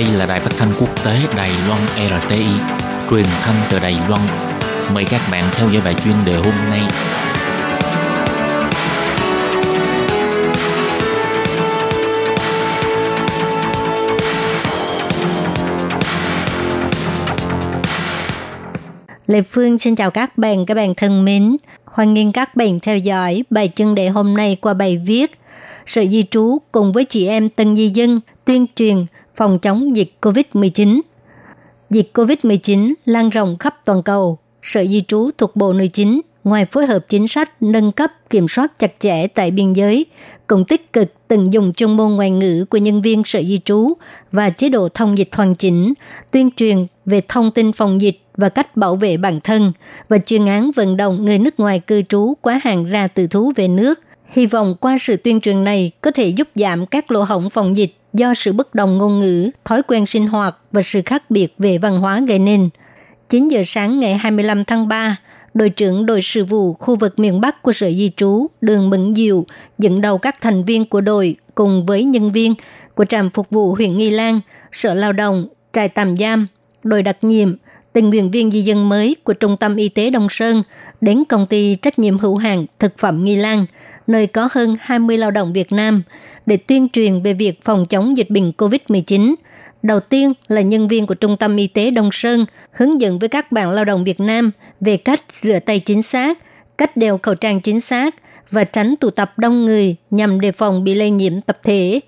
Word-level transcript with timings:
Đây 0.00 0.12
là 0.12 0.26
đài 0.26 0.40
phát 0.40 0.50
thanh 0.58 0.68
quốc 0.80 1.04
tế 1.04 1.20
Đài 1.36 1.50
Loan 1.68 1.80
RTI, 1.86 2.46
truyền 3.10 3.24
thanh 3.42 3.54
từ 3.70 3.78
Đài 3.78 3.96
Loan. 4.08 4.20
Mời 4.94 5.04
các 5.10 5.20
bạn 5.30 5.44
theo 5.52 5.70
dõi 5.70 5.82
bài 5.84 5.94
chuyên 5.94 6.14
đề 6.26 6.34
hôm 6.34 6.54
nay. 6.70 6.80
Lê 19.26 19.42
Phương 19.42 19.78
xin 19.78 19.94
chào 19.94 20.10
các 20.10 20.38
bạn, 20.38 20.66
các 20.66 20.74
bạn 20.74 20.94
thân 20.94 21.24
mến. 21.24 21.56
Hoan 21.84 22.14
nghênh 22.14 22.32
các 22.32 22.56
bạn 22.56 22.80
theo 22.80 22.98
dõi 22.98 23.44
bài 23.50 23.70
chuyên 23.76 23.94
đề 23.94 24.08
hôm 24.08 24.36
nay 24.36 24.56
qua 24.60 24.74
bài 24.74 25.02
viết 25.06 25.39
Sở 25.86 26.04
Di 26.06 26.22
trú 26.30 26.58
cùng 26.72 26.92
với 26.92 27.04
chị 27.04 27.26
em 27.26 27.48
tân 27.48 27.76
di 27.76 27.88
dân 27.88 28.20
tuyên 28.44 28.66
truyền 28.76 29.06
phòng 29.36 29.58
chống 29.58 29.96
dịch 29.96 30.12
COVID-19. 30.20 31.00
Dịch 31.90 32.10
COVID-19 32.14 32.94
lan 33.06 33.30
rộng 33.30 33.56
khắp 33.58 33.76
toàn 33.84 34.02
cầu. 34.02 34.38
Sở 34.62 34.86
Di 34.86 35.00
trú 35.08 35.30
thuộc 35.38 35.56
Bộ 35.56 35.72
Nội 35.72 35.88
chính 35.88 36.20
ngoài 36.44 36.64
phối 36.64 36.86
hợp 36.86 36.98
chính 37.08 37.26
sách 37.26 37.62
nâng 37.62 37.92
cấp 37.92 38.12
kiểm 38.30 38.48
soát 38.48 38.78
chặt 38.78 38.92
chẽ 38.98 39.26
tại 39.26 39.50
biên 39.50 39.72
giới, 39.72 40.06
cũng 40.46 40.64
tích 40.64 40.92
cực 40.92 41.28
từng 41.28 41.52
dùng 41.52 41.72
chuyên 41.72 41.96
môn 41.96 42.12
ngoại 42.12 42.30
ngữ 42.30 42.64
của 42.64 42.78
nhân 42.78 43.02
viên 43.02 43.24
sở 43.24 43.42
di 43.42 43.58
trú 43.58 43.92
và 44.32 44.50
chế 44.50 44.68
độ 44.68 44.88
thông 44.88 45.18
dịch 45.18 45.28
hoàn 45.32 45.54
chỉnh, 45.54 45.94
tuyên 46.30 46.50
truyền 46.56 46.86
về 47.06 47.22
thông 47.28 47.50
tin 47.50 47.72
phòng 47.72 48.00
dịch 48.00 48.20
và 48.36 48.48
cách 48.48 48.76
bảo 48.76 48.96
vệ 48.96 49.16
bản 49.16 49.40
thân 49.40 49.72
và 50.08 50.18
chuyên 50.18 50.46
án 50.46 50.70
vận 50.70 50.96
động 50.96 51.24
người 51.24 51.38
nước 51.38 51.60
ngoài 51.60 51.80
cư 51.80 52.02
trú 52.02 52.34
quá 52.40 52.60
hạn 52.64 52.84
ra 52.84 53.06
từ 53.06 53.26
thú 53.26 53.52
về 53.56 53.68
nước. 53.68 54.00
Hy 54.30 54.46
vọng 54.46 54.74
qua 54.80 54.96
sự 55.00 55.16
tuyên 55.16 55.40
truyền 55.40 55.64
này 55.64 55.90
có 56.00 56.10
thể 56.10 56.28
giúp 56.28 56.48
giảm 56.54 56.86
các 56.86 57.10
lỗ 57.10 57.22
hổng 57.22 57.50
phòng 57.50 57.76
dịch 57.76 57.94
do 58.12 58.34
sự 58.34 58.52
bất 58.52 58.74
đồng 58.74 58.98
ngôn 58.98 59.20
ngữ, 59.20 59.50
thói 59.64 59.82
quen 59.82 60.06
sinh 60.06 60.26
hoạt 60.26 60.56
và 60.72 60.82
sự 60.82 61.02
khác 61.06 61.30
biệt 61.30 61.54
về 61.58 61.78
văn 61.78 62.00
hóa 62.00 62.20
gây 62.28 62.38
nên. 62.38 62.68
9 63.28 63.48
giờ 63.48 63.62
sáng 63.64 64.00
ngày 64.00 64.14
25 64.14 64.64
tháng 64.64 64.88
3, 64.88 65.16
đội 65.54 65.70
trưởng 65.70 66.06
đội 66.06 66.20
sự 66.22 66.44
vụ 66.44 66.72
khu 66.72 66.96
vực 66.96 67.18
miền 67.18 67.40
Bắc 67.40 67.62
của 67.62 67.72
Sở 67.72 67.90
Di 67.90 68.10
trú 68.16 68.46
Đường 68.60 68.90
Mẫn 68.90 69.14
Diệu 69.14 69.44
dẫn 69.78 70.00
đầu 70.00 70.18
các 70.18 70.40
thành 70.40 70.64
viên 70.64 70.84
của 70.84 71.00
đội 71.00 71.36
cùng 71.54 71.86
với 71.86 72.04
nhân 72.04 72.32
viên 72.32 72.54
của 72.94 73.04
trạm 73.04 73.30
phục 73.30 73.50
vụ 73.50 73.74
huyện 73.74 73.96
Nghi 73.96 74.10
Lan, 74.10 74.40
Sở 74.72 74.94
Lao 74.94 75.12
động, 75.12 75.46
trại 75.72 75.88
tạm 75.88 76.16
giam, 76.16 76.46
đội 76.82 77.02
đặc 77.02 77.16
nhiệm, 77.22 77.56
tình 77.92 78.10
nguyện 78.10 78.30
viên 78.30 78.50
di 78.50 78.62
dân 78.62 78.88
mới 78.88 79.16
của 79.24 79.32
Trung 79.32 79.56
tâm 79.56 79.76
Y 79.76 79.88
tế 79.88 80.10
Đông 80.10 80.28
Sơn 80.30 80.62
đến 81.00 81.24
công 81.28 81.46
ty 81.46 81.74
trách 81.74 81.98
nhiệm 81.98 82.18
hữu 82.18 82.36
hạn 82.36 82.66
thực 82.78 82.98
phẩm 82.98 83.24
Nghi 83.24 83.36
Lan, 83.36 83.66
nơi 84.06 84.26
có 84.26 84.48
hơn 84.52 84.76
20 84.80 85.16
lao 85.16 85.30
động 85.30 85.52
Việt 85.52 85.72
Nam, 85.72 86.02
để 86.46 86.56
tuyên 86.56 86.88
truyền 86.88 87.22
về 87.22 87.32
việc 87.32 87.62
phòng 87.62 87.86
chống 87.86 88.16
dịch 88.16 88.30
bệnh 88.30 88.52
COVID-19. 88.58 89.34
Đầu 89.82 90.00
tiên 90.00 90.32
là 90.48 90.60
nhân 90.60 90.88
viên 90.88 91.06
của 91.06 91.14
Trung 91.14 91.36
tâm 91.36 91.56
Y 91.56 91.66
tế 91.66 91.90
Đông 91.90 92.12
Sơn 92.12 92.46
hướng 92.72 93.00
dẫn 93.00 93.18
với 93.18 93.28
các 93.28 93.52
bạn 93.52 93.70
lao 93.70 93.84
động 93.84 94.04
Việt 94.04 94.20
Nam 94.20 94.50
về 94.80 94.96
cách 94.96 95.22
rửa 95.42 95.58
tay 95.58 95.80
chính 95.80 96.02
xác, 96.02 96.38
cách 96.78 96.96
đeo 96.96 97.18
khẩu 97.22 97.34
trang 97.34 97.60
chính 97.60 97.80
xác 97.80 98.14
và 98.50 98.64
tránh 98.64 98.94
tụ 98.96 99.10
tập 99.10 99.32
đông 99.36 99.64
người 99.64 99.96
nhằm 100.10 100.40
đề 100.40 100.52
phòng 100.52 100.84
bị 100.84 100.94
lây 100.94 101.10
nhiễm 101.10 101.40
tập 101.40 101.58
thể. 101.62 102.00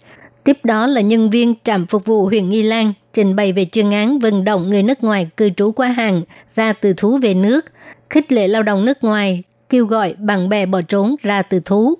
Tiếp 0.44 0.58
đó 0.64 0.86
là 0.86 1.00
nhân 1.00 1.30
viên 1.30 1.54
trạm 1.64 1.86
phục 1.86 2.04
vụ 2.04 2.24
huyện 2.24 2.50
Nghi 2.50 2.62
Lan 2.62 2.92
trình 3.12 3.36
bày 3.36 3.52
về 3.52 3.64
chuyên 3.64 3.90
án 3.90 4.18
vận 4.18 4.44
động 4.44 4.70
người 4.70 4.82
nước 4.82 5.04
ngoài 5.04 5.28
cư 5.36 5.48
trú 5.48 5.72
qua 5.72 5.88
hàng 5.88 6.22
ra 6.54 6.72
từ 6.72 6.92
thú 6.96 7.18
về 7.22 7.34
nước, 7.34 7.64
khích 8.10 8.32
lệ 8.32 8.48
lao 8.48 8.62
động 8.62 8.84
nước 8.84 9.04
ngoài, 9.04 9.42
kêu 9.68 9.86
gọi 9.86 10.14
bạn 10.18 10.48
bè 10.48 10.66
bỏ 10.66 10.80
trốn 10.80 11.14
ra 11.22 11.42
từ 11.42 11.60
thú. 11.60 11.94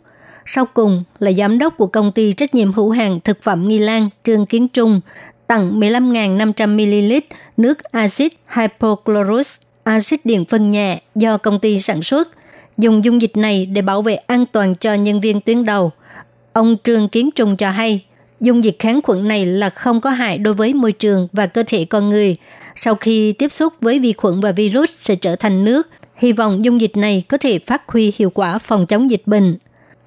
Sau 0.47 0.67
cùng 0.67 1.05
là 1.19 1.33
giám 1.33 1.59
đốc 1.59 1.77
của 1.77 1.87
công 1.87 2.13
ty 2.13 2.33
trách 2.33 2.55
nhiệm 2.55 2.73
hữu 2.73 2.91
hàng 2.91 3.21
thực 3.25 3.43
phẩm 3.43 3.69
Nghi 3.69 3.79
Lan 3.79 4.09
Trương 4.25 4.47
Kiến 4.47 4.69
Trung 4.69 5.01
tặng 5.47 5.81
15.500ml 5.81 7.21
nước 7.57 7.83
axit 7.83 8.33
hypochlorous, 8.57 9.57
axit 9.85 10.21
điện 10.25 10.45
phân 10.45 10.71
nhẹ 10.71 11.01
do 11.15 11.37
công 11.37 11.59
ty 11.59 11.81
sản 11.81 12.03
xuất. 12.03 12.29
Dùng 12.79 13.05
dung 13.05 13.23
dịch 13.23 13.37
này 13.37 13.67
để 13.67 13.83
bảo 13.83 14.03
vệ 14.03 14.15
an 14.15 14.47
toàn 14.53 14.75
cho 14.75 14.95
nhân 14.95 15.21
viên 15.21 15.41
tuyến 15.41 15.65
đầu. 15.65 15.91
Ông 16.53 16.77
Trương 16.85 17.09
Kiến 17.09 17.31
Trung 17.31 17.57
cho 17.57 17.71
hay, 17.71 18.05
dung 18.43 18.65
dịch 18.65 18.77
kháng 18.79 19.01
khuẩn 19.03 19.29
này 19.29 19.47
là 19.47 19.71
không 19.71 20.01
có 20.01 20.11
hại 20.11 20.39
đối 20.39 20.55
với 20.55 20.75
môi 20.75 20.93
trường 20.93 21.29
và 21.33 21.47
cơ 21.47 21.63
thể 21.67 21.85
con 21.85 22.11
người. 22.11 22.37
Sau 22.75 22.95
khi 22.95 23.33
tiếp 23.33 23.53
xúc 23.53 23.73
với 23.81 23.99
vi 23.99 24.13
khuẩn 24.13 24.41
và 24.41 24.53
virus 24.53 24.91
sẽ 25.01 25.15
trở 25.15 25.37
thành 25.37 25.65
nước. 25.65 25.89
Hy 26.17 26.33
vọng 26.33 26.65
dung 26.65 26.81
dịch 26.81 26.97
này 26.97 27.23
có 27.29 27.39
thể 27.39 27.59
phát 27.59 27.83
huy 27.89 28.13
hiệu 28.17 28.31
quả 28.31 28.59
phòng 28.59 28.87
chống 28.87 29.11
dịch 29.11 29.23
bệnh. 29.27 29.57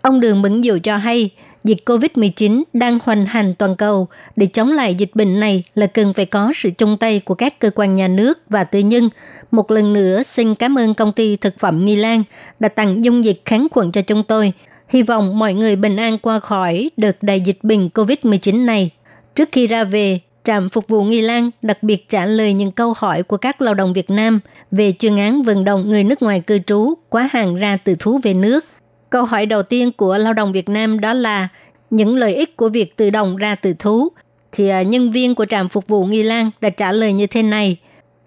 Ông 0.01 0.19
Đường 0.19 0.41
Mẫn 0.41 0.63
Diệu 0.63 0.79
cho 0.79 0.97
hay, 0.97 1.29
dịch 1.63 1.77
COVID-19 1.85 2.63
đang 2.73 2.99
hoành 3.03 3.25
hành 3.25 3.55
toàn 3.55 3.75
cầu. 3.75 4.07
Để 4.35 4.45
chống 4.45 4.71
lại 4.71 4.95
dịch 4.95 5.11
bệnh 5.13 5.39
này 5.39 5.63
là 5.75 5.87
cần 5.87 6.13
phải 6.13 6.25
có 6.25 6.51
sự 6.55 6.69
chung 6.77 6.97
tay 6.97 7.19
của 7.19 7.35
các 7.35 7.59
cơ 7.59 7.69
quan 7.75 7.95
nhà 7.95 8.07
nước 8.07 8.39
và 8.49 8.63
tư 8.63 8.79
nhân. 8.79 9.09
Một 9.51 9.71
lần 9.71 9.93
nữa, 9.93 10.23
xin 10.23 10.55
cảm 10.55 10.77
ơn 10.77 10.93
công 10.93 11.11
ty 11.11 11.35
thực 11.35 11.59
phẩm 11.59 11.85
Nghi 11.85 11.95
Lan 11.95 12.23
đã 12.59 12.69
tặng 12.69 13.03
dung 13.03 13.25
dịch 13.25 13.41
kháng 13.45 13.67
khuẩn 13.71 13.91
cho 13.91 14.01
chúng 14.01 14.23
tôi. 14.23 14.53
Hy 14.89 15.03
vọng 15.03 15.39
mọi 15.39 15.53
người 15.53 15.75
bình 15.75 15.95
an 15.95 16.17
qua 16.17 16.39
khỏi 16.39 16.89
đợt 16.97 17.23
đại 17.23 17.41
dịch 17.41 17.59
bệnh 17.63 17.87
COVID-19 17.87 18.65
này. 18.65 18.89
Trước 19.35 19.49
khi 19.51 19.67
ra 19.67 19.83
về, 19.83 20.19
trạm 20.43 20.69
phục 20.69 20.87
vụ 20.87 21.03
Nghi 21.03 21.21
Lan 21.21 21.51
đặc 21.61 21.83
biệt 21.83 22.09
trả 22.09 22.25
lời 22.25 22.53
những 22.53 22.71
câu 22.71 22.93
hỏi 22.97 23.23
của 23.23 23.37
các 23.37 23.61
lao 23.61 23.73
động 23.73 23.93
Việt 23.93 24.09
Nam 24.09 24.39
về 24.71 24.93
chuyên 24.99 25.17
án 25.17 25.43
vận 25.43 25.63
động 25.63 25.89
người 25.89 26.03
nước 26.03 26.21
ngoài 26.21 26.39
cư 26.39 26.59
trú 26.59 26.93
quá 27.09 27.29
hàng 27.31 27.55
ra 27.55 27.77
từ 27.77 27.95
thú 27.99 28.19
về 28.23 28.33
nước. 28.33 28.65
Câu 29.09 29.25
hỏi 29.25 29.45
đầu 29.45 29.63
tiên 29.63 29.91
của 29.91 30.17
lao 30.17 30.33
động 30.33 30.51
Việt 30.51 30.69
Nam 30.69 30.99
đó 30.99 31.13
là 31.13 31.47
những 31.89 32.15
lợi 32.15 32.35
ích 32.35 32.57
của 32.57 32.69
việc 32.69 32.97
tự 32.97 33.09
động 33.09 33.37
ra 33.37 33.55
từ 33.55 33.73
thú. 33.79 34.07
Thì 34.53 34.67
à, 34.67 34.81
nhân 34.81 35.11
viên 35.11 35.35
của 35.35 35.45
trạm 35.45 35.69
phục 35.69 35.87
vụ 35.87 36.05
Nghi 36.05 36.23
Lan 36.23 36.51
đã 36.61 36.69
trả 36.69 36.91
lời 36.91 37.13
như 37.13 37.27
thế 37.27 37.43
này. 37.43 37.77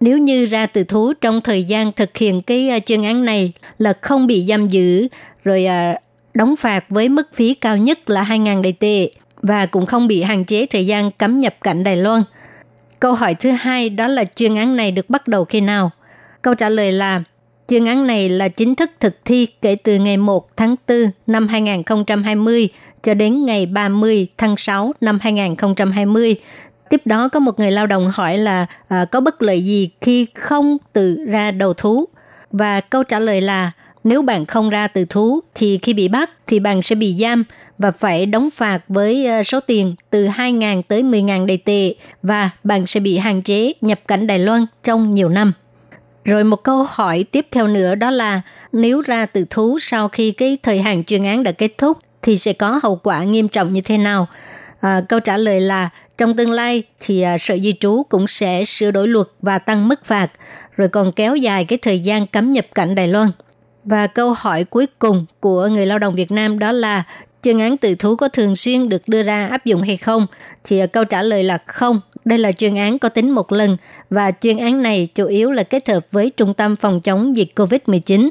Nếu 0.01 0.19
như 0.19 0.47
ra 0.47 0.67
từ 0.67 0.85
thú 0.85 1.13
trong 1.21 1.41
thời 1.41 1.65
gian 1.65 1.93
thực 1.93 2.17
hiện 2.17 2.43
cái 2.43 2.69
à, 2.69 2.79
chuyên 2.79 3.03
án 3.03 3.25
này 3.25 3.53
là 3.79 3.93
không 3.93 4.27
bị 4.27 4.47
giam 4.49 4.69
giữ, 4.69 5.09
rồi 5.45 5.67
à, 5.67 5.99
đóng 6.39 6.57
phạt 6.57 6.85
với 6.89 7.09
mức 7.09 7.29
phí 7.35 7.55
cao 7.55 7.77
nhất 7.77 8.11
là 8.11 8.25
2.000 8.25 8.63
đại 8.63 8.73
tệ 8.73 9.11
và 9.43 9.67
cũng 9.67 9.87
không 9.87 10.09
bị 10.09 10.23
hạn 10.23 10.45
chế 10.45 10.67
thời 10.67 10.87
gian 10.87 11.11
cấm 11.11 11.41
nhập 11.41 11.55
cảnh 11.63 11.85
Đài 11.85 11.97
Loan. 11.97 12.23
Câu 13.01 13.15
hỏi 13.15 13.35
thứ 13.35 13.51
hai 13.51 13.91
đó 13.91 14.07
là 14.07 14.25
chuyên 14.25 14.55
án 14.55 14.77
này 14.77 14.91
được 14.91 15.11
bắt 15.11 15.29
đầu 15.29 15.45
khi 15.45 15.61
nào? 15.61 15.91
Câu 16.43 16.55
trả 16.55 16.69
lời 16.69 16.93
là 16.93 17.23
chuyên 17.69 17.85
án 17.85 18.07
này 18.07 18.29
là 18.29 18.49
chính 18.49 18.75
thức 18.75 18.91
thực 19.01 19.25
thi 19.25 19.47
kể 19.63 19.75
từ 19.75 19.97
ngày 19.97 20.17
1 20.17 20.57
tháng 20.57 20.77
4 20.89 21.11
năm 21.27 21.49
2020 21.49 22.69
cho 23.03 23.15
đến 23.15 23.45
ngày 23.47 23.67
30 23.67 24.27
tháng 24.39 24.57
6 24.57 24.93
năm 25.01 25.19
2020. 25.23 26.37
Tiếp 26.91 27.03
đó 27.05 27.29
có 27.29 27.41
một 27.41 27.59
người 27.59 27.71
lao 27.71 27.87
động 27.87 28.11
hỏi 28.15 28.39
là 28.39 28.67
à, 28.89 29.05
có 29.05 29.21
bất 29.21 29.43
lợi 29.43 29.65
gì 29.65 29.91
khi 30.01 30.27
không 30.35 30.77
tự 30.93 31.25
ra 31.29 31.51
đầu 31.51 31.75
thú? 31.75 32.05
Và 32.51 32.81
câu 32.81 33.03
trả 33.03 33.19
lời 33.19 33.41
là 33.41 33.73
nếu 34.05 34.23
bạn 34.23 34.47
không 34.47 34.71
ra 34.71 34.89
từ 34.89 35.05
thú 35.05 35.41
thì 35.55 35.79
khi 35.83 35.93
bị 35.93 36.09
bắt 36.09 36.31
thì 36.47 36.61
bạn 36.61 36.83
sẽ 36.83 36.95
bị 36.95 37.17
giam 37.21 37.45
và 37.79 37.91
phải 37.91 38.27
đóng 38.27 38.49
phạt 38.55 38.81
với 38.89 39.27
ờ, 39.27 39.43
số 39.43 39.61
tiền 39.61 39.95
từ 40.11 40.27
2.000 40.27 40.83
tới 40.89 41.03
10.000 41.03 41.47
đầy 41.47 41.57
tệ 41.57 41.95
và 42.23 42.51
bạn 42.65 42.87
sẽ 42.87 43.01
bị 43.01 43.19
hạn 43.19 43.43
chế 43.43 43.73
nhập 43.81 44.01
cảnh 44.09 44.27
Đài 44.27 44.39
Loan 44.39 44.67
trong 44.85 45.11
nhiều 45.11 45.29
năm. 45.29 45.53
Rồi 46.25 46.45
một 46.45 46.63
câu 46.63 46.87
hỏi 46.89 47.25
tiếp 47.31 47.47
theo 47.51 47.69
nữa 47.69 47.95
đó 47.95 48.11
là 48.11 48.41
nếu 48.73 49.01
ra 49.01 49.27
từ 49.27 49.45
thú 49.51 49.79
sau 49.83 50.09
khi 50.09 50.31
cái 50.31 50.59
thời 50.63 50.79
hạn 50.81 51.05
chuyên 51.05 51.25
án 51.25 51.43
đã 51.43 51.53
kết 51.53 51.79
thúc 51.79 51.99
thì 52.23 52.37
sẽ 52.37 52.53
có 52.53 52.81
hậu 52.83 52.97
quả 52.97 53.25
nghiêm 53.25 53.49
trọng 53.49 53.73
như 53.73 53.81
thế 53.81 53.99
nào? 53.99 54.27
À, 54.81 55.01
câu 55.09 55.21
trả 55.21 55.37
lời 55.37 55.61
là 55.61 55.91
trong 56.19 56.37
tương 56.37 56.51
lai 56.51 56.83
thì 57.01 57.21
à, 57.21 57.39
Sở 57.39 57.59
Di 57.59 57.73
trú 57.81 58.03
cũng 58.09 58.27
sẽ 58.27 58.65
sửa 58.65 58.91
đổi 58.91 59.09
luật 59.09 59.27
và 59.43 59.59
tăng 59.59 59.89
mức 59.89 60.05
phạt, 60.05 60.31
rồi 60.77 60.89
còn 60.89 61.13
kéo 61.13 61.37
dài 61.37 61.65
cái 61.65 61.79
thời 61.83 62.01
gian 62.01 62.27
cấm 62.27 62.53
nhập 62.53 62.67
cảnh 62.75 62.95
Đài 62.95 63.09
Loan. 63.09 63.31
Và 63.89 64.07
câu 64.07 64.33
hỏi 64.33 64.65
cuối 64.65 64.87
cùng 64.99 65.27
của 65.41 65.67
người 65.67 65.87
lao 65.87 65.99
động 65.99 66.15
Việt 66.15 66.31
Nam 66.31 66.59
đó 66.59 66.73
là 66.73 67.05
chương 67.43 67.61
án 67.61 67.77
tự 67.77 67.95
thú 67.95 68.17
có 68.17 68.29
thường 68.29 68.57
xuyên 68.57 68.89
được 68.89 69.03
đưa 69.07 69.23
ra 69.23 69.47
áp 69.47 69.65
dụng 69.65 69.83
hay 69.83 69.97
không? 69.97 70.27
Thì 70.65 70.79
à, 70.79 70.87
câu 70.87 71.05
trả 71.05 71.23
lời 71.23 71.45
là 71.45 71.59
không. 71.67 72.01
Đây 72.25 72.39
là 72.39 72.53
chuyên 72.53 72.75
án 72.75 72.99
có 72.99 73.09
tính 73.09 73.31
một 73.31 73.53
lần 73.53 73.77
và 74.11 74.31
chuyên 74.41 74.57
án 74.57 74.83
này 74.83 75.09
chủ 75.15 75.27
yếu 75.27 75.51
là 75.51 75.63
kết 75.63 75.89
hợp 75.89 76.07
với 76.13 76.31
Trung 76.31 76.55
tâm 76.55 76.77
phòng 76.77 77.01
chống 77.01 77.37
dịch 77.37 77.49
COVID-19. 77.57 78.29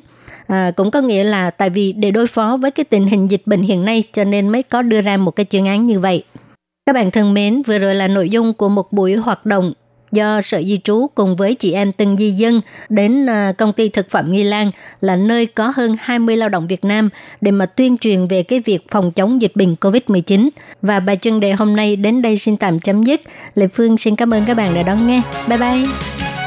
À, 0.48 0.72
cũng 0.76 0.92
có 0.92 1.02
nghĩa 1.02 1.24
là 1.24 1.50
tại 1.50 1.70
vì 1.70 1.94
để 1.94 2.12
đối 2.12 2.28
phó 2.28 2.58
với 2.62 2.72
cái 2.72 2.84
tình 2.84 3.08
hình 3.08 3.32
dịch 3.32 3.42
bệnh 3.46 3.62
hiện 3.62 3.86
nay 3.86 4.04
cho 4.14 4.24
nên 4.24 4.50
mới 4.50 4.64
có 4.64 4.82
đưa 4.82 5.02
ra 5.02 5.18
một 5.18 5.32
cái 5.32 5.46
chuyên 5.50 5.66
án 5.66 5.86
như 5.86 6.00
vậy. 6.00 6.24
Các 6.86 6.94
bạn 6.94 7.12
thân 7.12 7.34
mến, 7.34 7.62
vừa 7.62 7.80
rồi 7.80 7.96
là 7.96 8.08
nội 8.08 8.30
dung 8.30 8.54
của 8.54 8.70
một 8.70 8.92
buổi 8.94 9.16
hoạt 9.16 9.46
động 9.46 9.74
do 10.12 10.42
Sở 10.42 10.62
Di 10.64 10.80
trú 10.84 11.08
cùng 11.16 11.36
với 11.36 11.56
chị 11.56 11.72
em 11.72 11.92
Tân 11.92 12.18
Di 12.18 12.32
Dân 12.32 12.62
đến 12.90 13.30
à, 13.30 13.54
công 13.58 13.74
ty 13.74 13.90
thực 13.90 14.10
phẩm 14.10 14.32
Nghi 14.32 14.44
Lan 14.44 14.72
là 15.02 15.16
nơi 15.16 15.46
có 15.46 15.74
hơn 15.76 15.96
20 16.00 16.38
lao 16.38 16.50
động 16.50 16.68
Việt 16.68 16.86
Nam 16.86 17.10
để 17.42 17.52
mà 17.52 17.66
tuyên 17.66 17.98
truyền 17.98 18.28
về 18.28 18.44
cái 18.44 18.60
việc 18.60 18.86
phòng 18.92 19.12
chống 19.12 19.42
dịch 19.42 19.56
bệnh 19.56 19.76
COVID-19. 19.82 20.50
Và 20.82 21.00
bài 21.00 21.18
chuyên 21.22 21.40
đề 21.40 21.52
hôm 21.52 21.76
nay 21.76 21.96
đến 21.96 22.22
đây 22.22 22.38
xin 22.38 22.58
tạm 22.58 22.80
chấm 22.80 23.04
dứt. 23.04 23.22
Lệ 23.56 23.68
Phương 23.68 23.98
xin 23.98 24.16
cảm 24.16 24.34
ơn 24.34 24.44
các 24.46 24.54
bạn 24.54 24.76
đã 24.76 24.84
đón 24.84 25.08
nghe. 25.08 25.22
Bye 25.48 25.58
bye! 25.58 26.27